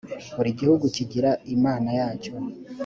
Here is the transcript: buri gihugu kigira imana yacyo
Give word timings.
buri 0.35 0.51
gihugu 0.59 0.85
kigira 0.95 1.31
imana 1.55 1.89
yacyo 1.99 2.31